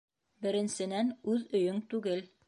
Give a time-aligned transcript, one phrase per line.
[0.45, 2.25] Беренсенән, үҙ өйөң түгел...